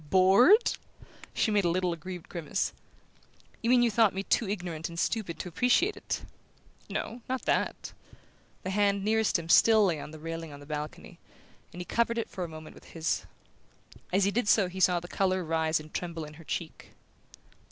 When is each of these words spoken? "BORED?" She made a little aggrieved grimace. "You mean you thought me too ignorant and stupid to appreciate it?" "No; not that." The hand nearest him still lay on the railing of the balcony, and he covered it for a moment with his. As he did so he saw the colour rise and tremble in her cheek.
"BORED?" 0.09 0.79
She 1.31 1.51
made 1.51 1.63
a 1.63 1.69
little 1.69 1.93
aggrieved 1.93 2.27
grimace. 2.27 2.73
"You 3.61 3.69
mean 3.69 3.83
you 3.83 3.91
thought 3.91 4.15
me 4.15 4.23
too 4.23 4.49
ignorant 4.49 4.89
and 4.89 4.97
stupid 4.97 5.37
to 5.37 5.47
appreciate 5.47 5.95
it?" 5.95 6.25
"No; 6.89 7.21
not 7.29 7.43
that." 7.43 7.93
The 8.63 8.71
hand 8.71 9.05
nearest 9.05 9.37
him 9.37 9.47
still 9.47 9.85
lay 9.85 9.99
on 9.99 10.09
the 10.09 10.17
railing 10.17 10.51
of 10.51 10.59
the 10.59 10.65
balcony, 10.65 11.19
and 11.71 11.81
he 11.81 11.85
covered 11.85 12.17
it 12.17 12.31
for 12.31 12.43
a 12.43 12.47
moment 12.49 12.73
with 12.73 12.85
his. 12.85 13.27
As 14.11 14.23
he 14.23 14.31
did 14.31 14.47
so 14.47 14.69
he 14.69 14.79
saw 14.79 14.99
the 14.99 15.07
colour 15.07 15.43
rise 15.43 15.79
and 15.79 15.93
tremble 15.93 16.25
in 16.25 16.33
her 16.41 16.43
cheek. 16.43 16.93